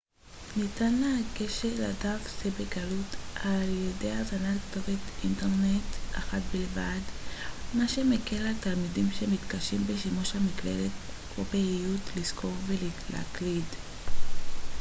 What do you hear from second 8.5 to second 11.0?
תלמידים שמתקשים בשימוש במקלדת